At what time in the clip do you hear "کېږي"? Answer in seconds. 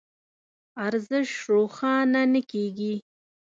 2.51-2.95